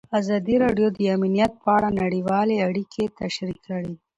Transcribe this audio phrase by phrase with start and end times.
[0.19, 3.93] ازادي راډیو د امنیت په اړه نړیوالې اړیکې تشریح کړي.